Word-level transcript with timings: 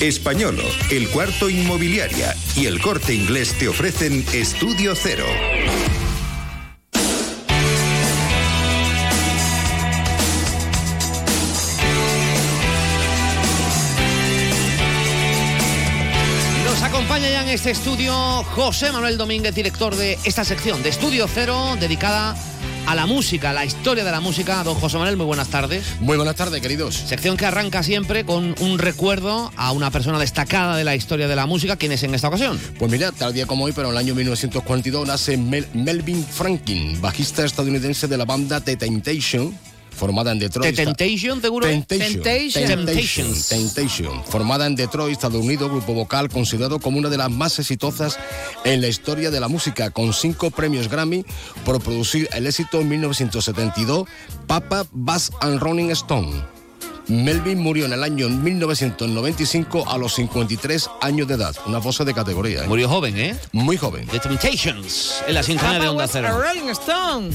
Españolo, 0.00 0.64
El 0.90 1.08
Cuarto 1.08 1.48
Inmobiliaria 1.48 2.34
y 2.56 2.66
El 2.66 2.80
Corte 2.80 3.14
Inglés 3.14 3.54
te 3.58 3.68
ofrecen 3.68 4.24
Estudio 4.32 4.94
Cero. 4.94 5.24
Nos 16.64 16.82
acompaña 16.82 17.30
ya 17.30 17.42
en 17.42 17.48
este 17.48 17.70
estudio 17.70 18.12
José 18.42 18.90
Manuel 18.92 19.16
Domínguez, 19.16 19.54
director 19.54 19.94
de 19.94 20.18
esta 20.24 20.44
sección 20.44 20.82
de 20.82 20.88
Estudio 20.90 21.28
Cero, 21.32 21.76
dedicada 21.78 22.36
a 22.86 22.94
la 22.94 23.06
música, 23.06 23.50
a 23.50 23.52
la 23.52 23.64
historia 23.64 24.04
de 24.04 24.10
la 24.10 24.20
música. 24.20 24.62
Don 24.62 24.74
José 24.74 24.98
Manuel, 24.98 25.16
muy 25.16 25.26
buenas 25.26 25.48
tardes. 25.48 25.84
Muy 26.00 26.16
buenas 26.16 26.36
tardes, 26.36 26.60
queridos. 26.60 26.94
Sección 26.94 27.36
que 27.36 27.46
arranca 27.46 27.82
siempre 27.82 28.24
con 28.24 28.54
un 28.60 28.78
recuerdo 28.78 29.50
a 29.56 29.72
una 29.72 29.90
persona 29.90 30.18
destacada 30.18 30.76
de 30.76 30.84
la 30.84 30.94
historia 30.94 31.26
de 31.28 31.36
la 31.36 31.46
música. 31.46 31.76
¿Quién 31.76 31.92
es 31.92 32.02
en 32.02 32.14
esta 32.14 32.28
ocasión? 32.28 32.60
Pues 32.78 32.90
mira, 32.90 33.10
tal 33.12 33.32
día 33.32 33.46
como 33.46 33.64
hoy, 33.64 33.72
pero 33.72 33.88
en 33.88 33.92
el 33.94 33.98
año 33.98 34.14
1942 34.14 35.06
nace 35.08 35.36
Mel- 35.38 35.68
Melvin 35.72 36.24
Franklin, 36.24 37.00
bajista 37.00 37.44
estadounidense 37.44 38.06
de 38.06 38.16
la 38.18 38.24
banda 38.24 38.60
The 38.60 38.76
Temptation, 38.76 39.56
formada 39.94 40.32
en 40.32 40.38
Detroit. 40.38 40.74
The 40.74 40.84
Temptation, 40.84 41.40
seguro. 41.40 41.66
Temptation. 41.66 42.22
Temptation. 42.22 43.34
Temptation. 43.48 44.24
Formada 44.24 44.66
en 44.66 44.76
Detroit, 44.76 45.12
Estados 45.12 45.42
Unidos, 45.42 45.70
grupo 45.70 45.94
vocal 45.94 46.28
considerado 46.28 46.78
como 46.78 46.98
una 46.98 47.08
de 47.08 47.18
las 47.18 47.30
más 47.30 47.58
exitosas 47.58 48.18
en 48.64 48.80
la 48.80 48.88
historia 48.88 49.30
de 49.30 49.40
la 49.40 49.48
música, 49.48 49.90
con 49.90 50.12
cinco 50.12 50.50
premios 50.50 50.88
Grammy 50.88 51.24
por 51.64 51.80
producir 51.82 52.28
el 52.32 52.46
éxito 52.46 52.80
en 52.80 52.88
1972, 52.88 54.08
Papa, 54.46 54.86
Bass 54.92 55.30
and 55.40 55.60
Rolling 55.60 55.90
Stone. 55.90 56.54
Melvin 57.06 57.58
murió 57.58 57.84
en 57.84 57.92
el 57.92 58.02
año 58.02 58.28
1995 58.28 59.90
a 59.90 59.98
los 59.98 60.14
53 60.14 60.90
años 61.02 61.28
de 61.28 61.34
edad, 61.34 61.54
una 61.66 61.78
voz 61.78 61.98
de 62.04 62.14
categoría. 62.14 62.64
¿eh? 62.64 62.68
Murió 62.68 62.88
joven, 62.88 63.16
¿eh? 63.18 63.36
Muy 63.52 63.76
joven. 63.76 64.06
The 64.06 64.20
Temptations, 64.20 65.22
en 65.26 65.34
la 65.34 65.42
sintonía 65.42 65.78
de 65.78 65.88
Onda 65.88 66.08
Cero. 66.08 66.40
Rolling 66.40 66.70
Stone. 66.70 67.30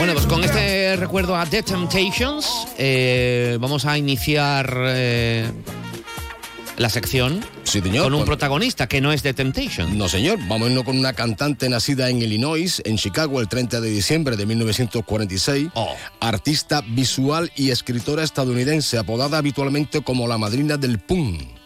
Bueno, 0.00 0.14
pues 0.14 0.24
con 0.24 0.42
este 0.42 0.96
recuerdo 0.96 1.36
a 1.36 1.44
The 1.44 1.62
Temptations, 1.62 2.46
eh, 2.78 3.58
vamos 3.60 3.84
a 3.84 3.98
iniciar 3.98 4.74
eh, 4.86 5.52
la 6.78 6.88
sección 6.88 7.44
Sí, 7.64 7.82
señor. 7.82 8.04
con 8.04 8.14
un 8.14 8.24
protagonista 8.24 8.86
que 8.86 9.02
no 9.02 9.12
es 9.12 9.20
The 9.20 9.34
Temptation. 9.34 9.98
No, 9.98 10.08
señor. 10.08 10.38
Vámonos 10.48 10.84
con 10.84 10.98
una 10.98 11.12
cantante 11.12 11.68
nacida 11.68 12.08
en 12.08 12.22
Illinois, 12.22 12.80
en 12.86 12.96
Chicago, 12.96 13.42
el 13.42 13.48
30 13.48 13.82
de 13.82 13.90
diciembre 13.90 14.38
de 14.38 14.46
1946. 14.46 15.68
Oh. 15.74 15.94
Artista 16.20 16.80
visual 16.80 17.52
y 17.54 17.68
escritora 17.70 18.24
estadounidense, 18.24 18.96
apodada 18.96 19.36
habitualmente 19.36 20.00
como 20.00 20.26
la 20.26 20.38
madrina 20.38 20.78
del 20.78 20.98
punk. 20.98 21.59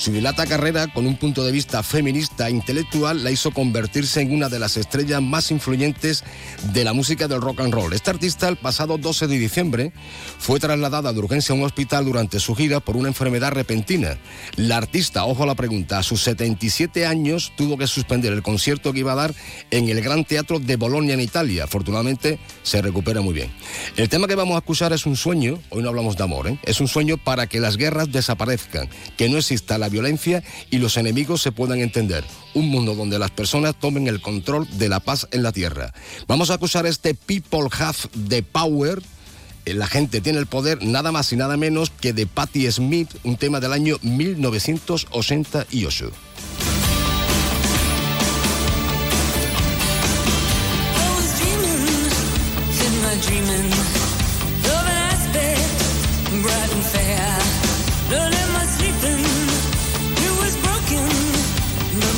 Su 0.00 0.12
dilata 0.12 0.46
carrera, 0.46 0.86
con 0.86 1.06
un 1.06 1.18
punto 1.18 1.44
de 1.44 1.52
vista 1.52 1.82
feminista 1.82 2.48
e 2.48 2.52
intelectual, 2.52 3.22
la 3.22 3.32
hizo 3.32 3.50
convertirse 3.50 4.22
en 4.22 4.32
una 4.32 4.48
de 4.48 4.58
las 4.58 4.78
estrellas 4.78 5.20
más 5.20 5.50
influyentes 5.50 6.24
de 6.72 6.84
la 6.84 6.94
música 6.94 7.28
del 7.28 7.42
rock 7.42 7.60
and 7.60 7.74
roll. 7.74 7.92
Esta 7.92 8.10
artista, 8.10 8.48
el 8.48 8.56
pasado 8.56 8.96
12 8.96 9.26
de 9.26 9.38
diciembre, 9.38 9.92
fue 10.38 10.58
trasladada 10.58 11.12
de 11.12 11.18
urgencia 11.18 11.52
a 11.52 11.58
un 11.58 11.64
hospital 11.64 12.06
durante 12.06 12.40
su 12.40 12.54
gira 12.54 12.80
por 12.80 12.96
una 12.96 13.08
enfermedad 13.08 13.52
repentina. 13.52 14.16
La 14.56 14.78
artista, 14.78 15.26
ojo 15.26 15.42
a 15.42 15.46
la 15.46 15.54
pregunta, 15.54 15.98
a 15.98 16.02
sus 16.02 16.22
77 16.22 17.04
años 17.04 17.52
tuvo 17.54 17.76
que 17.76 17.86
suspender 17.86 18.32
el 18.32 18.42
concierto 18.42 18.94
que 18.94 19.00
iba 19.00 19.12
a 19.12 19.16
dar 19.16 19.34
en 19.70 19.90
el 19.90 20.00
Gran 20.00 20.24
Teatro 20.24 20.60
de 20.60 20.76
Bolonia, 20.76 21.12
en 21.12 21.20
Italia. 21.20 21.64
Afortunadamente, 21.64 22.38
se 22.62 22.80
recupera 22.80 23.20
muy 23.20 23.34
bien. 23.34 23.50
El 23.98 24.08
tema 24.08 24.26
que 24.26 24.34
vamos 24.34 24.54
a 24.54 24.60
escuchar 24.60 24.94
es 24.94 25.04
un 25.04 25.16
sueño, 25.16 25.58
hoy 25.68 25.82
no 25.82 25.90
hablamos 25.90 26.16
de 26.16 26.24
amor, 26.24 26.48
¿eh? 26.48 26.58
es 26.62 26.80
un 26.80 26.88
sueño 26.88 27.18
para 27.18 27.46
que 27.48 27.60
las 27.60 27.76
guerras 27.76 28.10
desaparezcan, 28.10 28.88
que 29.18 29.28
no 29.28 29.36
exista 29.36 29.76
la 29.76 29.89
violencia 29.90 30.42
y 30.70 30.78
los 30.78 30.96
enemigos 30.96 31.42
se 31.42 31.52
puedan 31.52 31.80
entender. 31.80 32.24
Un 32.54 32.68
mundo 32.68 32.94
donde 32.94 33.18
las 33.18 33.30
personas 33.30 33.78
tomen 33.78 34.08
el 34.08 34.20
control 34.20 34.66
de 34.78 34.88
la 34.88 35.00
paz 35.00 35.28
en 35.30 35.42
la 35.42 35.52
tierra. 35.52 35.92
Vamos 36.26 36.50
a 36.50 36.54
escuchar 36.54 36.86
este 36.86 37.14
People 37.14 37.68
Have 37.78 37.98
the 38.28 38.42
Power. 38.42 39.02
Eh, 39.66 39.74
La 39.74 39.86
gente 39.86 40.20
tiene 40.20 40.38
el 40.38 40.46
poder 40.46 40.82
nada 40.82 41.12
más 41.12 41.32
y 41.32 41.36
nada 41.36 41.56
menos 41.56 41.90
que 41.90 42.12
de 42.12 42.26
Patti 42.26 42.70
Smith, 42.70 43.10
un 43.24 43.36
tema 43.36 43.60
del 43.60 43.72
año 43.72 43.96
1988. 44.02 46.10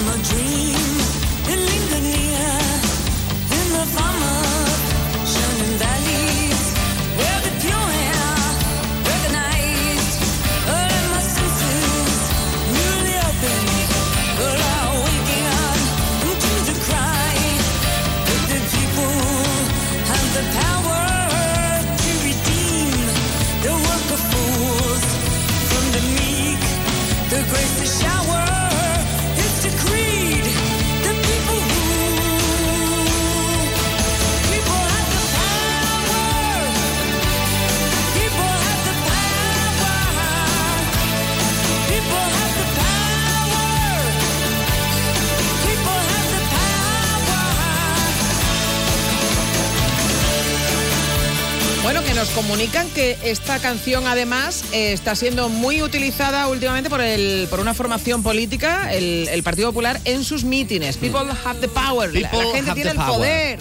my 0.07 0.17
dream. 0.23 0.42
Nos 52.23 52.31
comunican 52.31 52.89
que 52.91 53.19
esta 53.25 53.59
canción 53.59 54.07
además 54.07 54.65
eh, 54.73 54.93
está 54.93 55.17
siendo 55.17 55.49
muy 55.49 55.83
utilizada 55.83 56.47
últimamente 56.47 56.89
por, 56.89 57.01
el, 57.01 57.49
por 57.51 57.59
una 57.59 57.75
formación 57.75 58.23
política, 58.23 58.93
el, 58.95 59.27
el 59.29 59.43
Partido 59.43 59.71
Popular, 59.71 60.01
en 60.05 60.23
sus 60.23 60.45
mítines. 60.45 60.97
People 60.99 61.19
have 61.45 61.59
the 61.59 61.67
power. 61.67 62.15
La- 62.15 62.29
gente 62.29 62.75
tiene 62.75 62.91
el 62.93 62.97
power. 62.97 63.09
poder. 63.17 63.59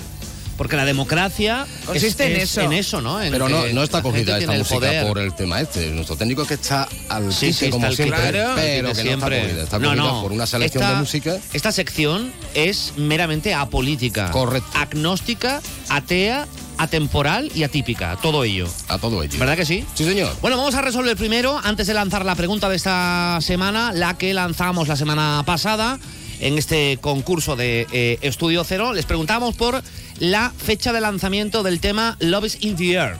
Porque 0.58 0.76
la 0.76 0.86
democracia 0.86 1.66
Consiste 1.88 2.26
es- 2.26 2.30
en 2.30 2.36
es 2.38 2.44
eso. 2.52 2.62
En 2.62 2.74
eso, 2.74 3.02
¿no? 3.02 3.20
En 3.20 3.32
Pero 3.32 3.50
no, 3.50 3.66
no 3.66 3.82
está 3.82 4.04
cogida 4.04 4.38
esta 4.38 4.52
música 4.52 4.76
poder. 4.76 5.08
por 5.08 5.18
el 5.18 5.34
tema 5.34 5.60
este. 5.60 5.88
Nuestro 5.90 6.16
técnico 6.18 6.46
que 6.46 6.54
está 6.54 6.88
al 7.10 7.34
Sí, 7.34 7.48
quite, 7.48 7.54
sí, 7.54 7.66
está 7.66 7.72
como 7.72 7.88
al 7.88 7.96
siempre, 7.96 8.18
pero 8.22 8.56
que 8.56 8.82
no 8.84 8.90
está 8.92 9.26
cogida. 9.26 9.64
Está 9.64 9.80
No, 9.80 9.88
cogida 9.90 10.04
no. 10.04 10.22
por 10.22 10.32
una 10.34 10.46
selección 10.46 10.84
Esta- 10.84 10.94
de 10.94 11.00
música. 11.00 11.38
Esta 11.54 11.72
sección 11.72 12.32
es 12.54 12.94
meramente 12.96 13.56
apolítica. 13.56 14.30
Correcto. 14.30 14.70
Agnóstica, 14.78 15.62
atea, 15.90 16.46
atemporal 16.78 17.52
y 17.56 17.64
atípica. 17.64 18.18
Todo 18.22 18.44
ello. 18.44 18.68
A 18.88 18.98
todo 18.98 19.24
ello. 19.24 19.38
¿Verdad 19.40 19.56
que 19.56 19.66
sí? 19.66 19.86
Sí, 19.94 20.06
señor. 20.06 20.36
Bueno, 20.42 20.58
vamos 20.58 20.76
a 20.76 20.82
resolver 20.82 21.16
primero, 21.18 21.59
antes 21.64 21.88
de 21.88 21.94
lanzar 21.94 22.26
la 22.26 22.36
pregunta 22.36 22.70
de 22.70 22.76
esta 22.76 23.40
semana, 23.42 23.92
la 23.94 24.18
que 24.18 24.34
lanzamos 24.34 24.88
la 24.88 24.96
semana 24.96 25.44
pasada 25.46 26.00
en 26.40 26.58
este 26.58 26.98
concurso 27.00 27.56
de 27.56 27.88
eh, 27.92 28.18
Estudio 28.22 28.64
Cero. 28.64 28.94
Les 28.94 29.06
preguntamos 29.06 29.56
por 29.56 29.81
la 30.20 30.52
fecha 30.58 30.92
de 30.92 31.02
lanzamiento 31.02 31.64
del 31.64 31.80
tema 31.80 32.18
Love 32.20 32.46
is 32.46 32.58
in 32.62 32.76
the 32.76 32.94
Air. 32.94 33.18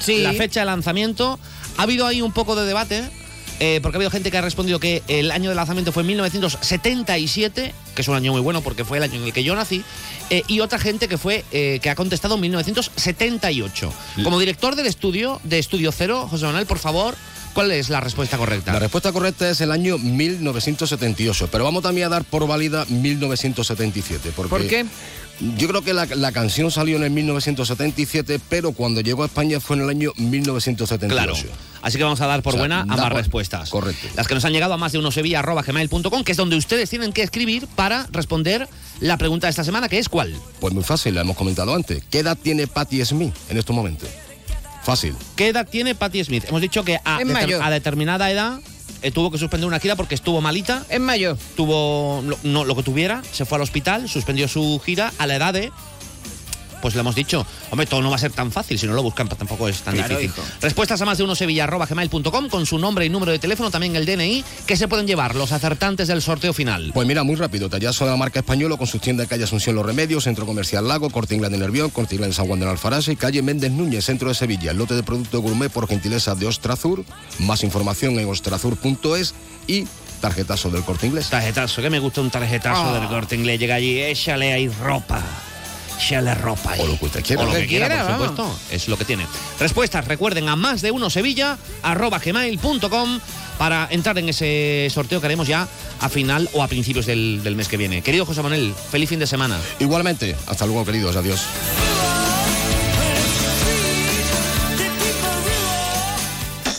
Sí. 0.00 0.18
La 0.18 0.32
fecha 0.32 0.60
de 0.60 0.66
lanzamiento. 0.66 1.38
Ha 1.76 1.82
habido 1.82 2.06
ahí 2.06 2.22
un 2.22 2.32
poco 2.32 2.56
de 2.56 2.66
debate. 2.66 3.08
Eh, 3.60 3.80
porque 3.82 3.96
ha 3.96 3.98
habido 3.98 4.10
gente 4.10 4.30
que 4.30 4.38
ha 4.38 4.42
respondido 4.42 4.78
que 4.78 5.02
el 5.08 5.30
año 5.30 5.50
de 5.50 5.56
lanzamiento 5.56 5.92
fue 5.92 6.04
1977, 6.04 7.74
que 7.94 8.02
es 8.02 8.08
un 8.08 8.14
año 8.14 8.32
muy 8.32 8.40
bueno 8.40 8.60
porque 8.60 8.84
fue 8.84 8.98
el 8.98 9.04
año 9.04 9.16
en 9.16 9.24
el 9.24 9.32
que 9.32 9.42
yo 9.42 9.54
nací, 9.54 9.84
eh, 10.30 10.42
y 10.46 10.60
otra 10.60 10.78
gente 10.78 11.08
que 11.08 11.18
fue 11.18 11.44
eh, 11.50 11.80
que 11.82 11.90
ha 11.90 11.94
contestado 11.94 12.36
1978. 12.36 13.92
Como 14.22 14.38
director 14.38 14.76
del 14.76 14.86
estudio 14.86 15.40
de 15.44 15.58
Estudio 15.58 15.90
Cero, 15.92 16.28
José 16.30 16.46
Manuel, 16.46 16.66
por 16.66 16.78
favor, 16.78 17.16
¿cuál 17.58 17.72
es 17.72 17.88
la 17.90 18.00
respuesta 18.00 18.38
correcta? 18.38 18.72
La 18.72 18.78
respuesta 18.78 19.10
correcta 19.10 19.50
es 19.50 19.60
el 19.60 19.72
año 19.72 19.98
1978, 19.98 21.48
pero 21.50 21.64
vamos 21.64 21.82
también 21.82 22.06
a 22.06 22.10
dar 22.10 22.22
por 22.22 22.46
válida 22.46 22.84
1977. 22.88 24.30
Porque 24.36 24.48
¿Por 24.48 24.66
qué? 24.68 24.86
Yo 25.56 25.66
creo 25.66 25.82
que 25.82 25.92
la, 25.92 26.06
la 26.06 26.30
canción 26.30 26.70
salió 26.70 26.96
en 26.96 27.02
el 27.02 27.10
1977, 27.10 28.38
pero 28.48 28.70
cuando 28.72 29.00
llegó 29.00 29.24
a 29.24 29.26
España 29.26 29.58
fue 29.58 29.76
en 29.76 29.82
el 29.82 29.88
año 29.88 30.12
1978. 30.16 31.14
Claro. 31.14 31.34
Así 31.82 31.98
que 31.98 32.04
vamos 32.04 32.20
a 32.20 32.26
dar 32.28 32.42
por 32.42 32.52
O 32.54 32.56
sea, 32.56 32.60
buena 32.60 32.80
ambas 32.82 33.00
por- 33.08 33.14
respuestas. 33.14 33.70
correcto. 33.70 34.06
Las 34.16 34.28
que 34.28 34.34
nos 34.34 34.44
han 34.44 34.52
llegado 34.52 34.74
a 34.74 34.76
más 34.76 34.92
de 34.92 34.98
uno 34.98 35.10
gmail.com, 35.10 36.22
que 36.24 36.32
es 36.32 36.38
donde 36.38 36.54
ustedes 36.56 36.88
tienen 36.90 37.12
que 37.12 37.22
escribir 37.22 37.66
para 37.74 38.06
responder 38.12 38.68
la 39.00 39.16
pregunta 39.16 39.48
de 39.48 39.50
esta 39.50 39.64
semana, 39.64 39.88
que 39.88 39.98
es 39.98 40.08
¿cuál? 40.08 40.34
Pues 40.60 40.72
muy 40.74 40.84
fácil, 40.84 41.14
la 41.16 41.22
hemos 41.22 41.36
comentado 41.36 41.74
antes. 41.74 42.02
¿Qué 42.08 42.20
edad 42.20 42.38
tiene 42.40 42.68
Patti 42.68 43.04
Smith 43.04 43.34
en 43.48 43.58
estos 43.58 43.74
momentos? 43.74 44.08
Fácil. 44.88 45.14
¿Qué 45.36 45.48
edad 45.48 45.68
tiene 45.70 45.94
Patti 45.94 46.24
Smith? 46.24 46.44
Hemos 46.48 46.62
dicho 46.62 46.82
que 46.82 46.98
a, 47.04 47.18
Es 47.20 47.26
deter- 47.28 47.32
mayor. 47.34 47.62
a 47.62 47.68
determinada 47.68 48.30
edad 48.30 48.58
eh, 49.02 49.10
tuvo 49.10 49.30
que 49.30 49.36
suspender 49.36 49.68
una 49.68 49.78
gira 49.80 49.96
porque 49.96 50.14
estuvo 50.14 50.40
malita, 50.40 50.82
En 50.88 51.02
mayo. 51.02 51.36
tuvo 51.56 52.22
lo, 52.24 52.38
no, 52.42 52.64
lo 52.64 52.74
que 52.74 52.82
tuviera, 52.82 53.20
se 53.30 53.44
fue 53.44 53.56
al 53.56 53.62
hospital, 53.62 54.08
suspendió 54.08 54.48
su 54.48 54.80
gira 54.82 55.12
a 55.18 55.26
la 55.26 55.36
edad 55.36 55.52
de. 55.52 55.70
Pues 56.80 56.94
le 56.94 57.00
hemos 57.00 57.14
dicho, 57.14 57.44
hombre, 57.70 57.86
todo 57.86 58.00
no 58.02 58.10
va 58.10 58.16
a 58.16 58.18
ser 58.20 58.32
tan 58.32 58.50
fácil, 58.52 58.78
si 58.78 58.86
no 58.86 58.92
lo 58.94 59.02
buscan 59.02 59.26
pues 59.28 59.38
tampoco 59.38 59.68
es 59.68 59.80
tan 59.80 59.94
Claro, 59.94 60.18
difícil. 60.18 60.30
hijo. 60.42 60.48
Respuestas 60.60 61.00
a 61.02 61.04
más 61.04 61.18
de 61.18 61.24
uno 61.24 61.34
sevilla.gmail.com 61.34 62.48
con 62.48 62.66
su 62.66 62.78
nombre 62.78 63.04
y 63.06 63.08
número 63.08 63.32
de 63.32 63.38
teléfono, 63.38 63.70
también 63.70 63.96
el 63.96 64.06
DNI, 64.06 64.44
que 64.66 64.76
se 64.76 64.88
pueden 64.88 65.06
llevar 65.06 65.34
los 65.34 65.52
acertantes 65.52 66.08
del 66.08 66.22
sorteo 66.22 66.52
final. 66.52 66.90
Pues 66.94 67.06
mira, 67.06 67.22
muy 67.22 67.36
rápido, 67.36 67.68
tallazo 67.68 68.04
de 68.04 68.10
la 68.12 68.16
marca 68.16 68.40
Española 68.40 68.76
con 68.76 68.86
sus 68.86 69.00
tiendas 69.00 69.26
de 69.26 69.28
calle 69.28 69.44
Asunción 69.44 69.74
Los 69.76 69.84
Remedios, 69.86 70.24
Centro 70.24 70.46
Comercial 70.46 70.86
Lago, 70.86 71.10
Corte 71.10 71.34
Inglés 71.34 71.50
de 71.50 71.58
Nervión, 71.58 71.90
Corte 71.90 72.14
Inglés 72.14 72.30
de 72.30 72.34
San 72.34 72.46
Juan 72.46 72.60
de 72.60 72.66
la 72.66 72.72
Alfarase 72.72 73.12
y 73.12 73.16
calle 73.16 73.42
Méndez 73.42 73.72
Núñez, 73.72 74.04
centro 74.04 74.28
de 74.28 74.34
Sevilla. 74.34 74.72
Lote 74.72 74.94
de 74.94 75.02
producto 75.02 75.40
gourmet 75.40 75.70
por 75.70 75.88
gentileza 75.88 76.34
de 76.34 76.46
Ostrazur. 76.46 77.04
Más 77.40 77.64
información 77.64 78.18
en 78.18 78.28
ostrazur.es 78.28 79.34
y 79.66 79.86
tarjetazo 80.20 80.70
del 80.70 80.82
Corte 80.82 81.06
Inglés. 81.06 81.28
Tarjetazo, 81.30 81.80
que 81.82 81.90
me 81.90 81.98
gusta 81.98 82.20
un 82.20 82.30
tarjetazo 82.30 82.94
Ah. 82.94 82.98
del 82.98 83.08
corte 83.08 83.36
inglés. 83.36 83.58
Llega 83.60 83.76
allí, 83.76 84.00
échale 84.00 84.52
ahí 84.52 84.68
ropa. 84.68 85.22
Échale 85.98 86.34
ropa 86.34 86.72
ahí. 86.72 86.80
O 86.80 86.86
lo 86.86 86.98
que 86.98 87.04
usted 87.06 87.24
quiera. 87.24 87.42
O 87.42 87.46
lo 87.46 87.50
Lo 87.50 87.56
que 87.56 87.62
que 87.62 87.68
quiera, 87.68 87.86
quiera, 87.88 88.02
por 88.02 88.12
vamos. 88.12 88.28
supuesto. 88.36 88.74
Es 88.74 88.88
lo 88.88 88.96
que 88.96 89.04
tiene. 89.04 89.26
Respuestas, 89.58 90.04
recuerden, 90.06 90.48
a 90.48 90.56
más 90.56 90.80
de 90.80 90.90
uno 90.92 91.10
Sevilla, 91.10 91.58
arroba 91.82 92.18
gmail.com 92.18 93.20
para 93.58 93.88
entrar 93.90 94.16
en 94.18 94.28
ese 94.28 94.88
sorteo 94.94 95.20
que 95.20 95.26
haremos 95.26 95.48
ya 95.48 95.66
a 96.00 96.08
final 96.08 96.48
o 96.52 96.62
a 96.62 96.68
principios 96.68 97.06
del, 97.06 97.40
del 97.42 97.56
mes 97.56 97.66
que 97.68 97.76
viene. 97.76 98.02
Querido 98.02 98.24
José 98.24 98.42
Manuel, 98.42 98.72
feliz 98.90 99.08
fin 99.08 99.18
de 99.18 99.26
semana. 99.26 99.58
Igualmente, 99.80 100.36
hasta 100.46 100.64
luego, 100.66 100.84
queridos. 100.84 101.16
Adiós. 101.16 101.40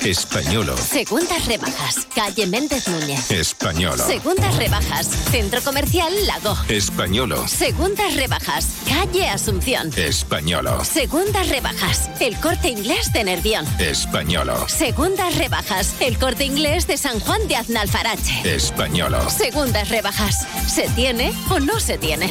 Españolo. 0.04 0.78
Segundas 0.78 1.46
rebajas. 1.46 2.07
Calle 2.16 2.48
Méndez 2.48 2.88
Núñez. 2.88 3.30
Españolo. 3.31 4.06
Segundas 4.06 4.56
rebajas. 4.56 5.07
Centro 5.07 5.62
Comercial 5.62 6.13
Lago. 6.25 6.56
Españolo. 6.69 7.48
Segundas 7.48 8.16
rebajas. 8.16 8.68
Calle 8.88 9.28
Asunción. 9.28 9.92
Españolo. 9.98 10.84
Segundas 10.86 11.50
rebajas. 11.50 12.10
El 12.22 12.40
corte 12.40 12.69
inglés 12.69 13.12
de 13.12 13.25
Nervión. 13.25 13.66
Españolo. 13.80 14.69
Segundas 14.69 15.36
rebajas. 15.36 15.96
El 16.00 16.18
corte 16.18 16.45
inglés 16.45 16.88
de 16.88 16.98
San 16.98 17.19
Juan 17.19 17.48
de 17.48 17.57
Aznalfarache. 17.57 18.56
Españolo. 18.56 19.30
Segundas 19.30 19.90
rebajas. 19.90 20.48
¿Se 20.68 20.88
tiene 20.90 21.34
o 21.50 21.60
no 21.60 21.80
se 21.80 21.98
tiene? 21.98 22.30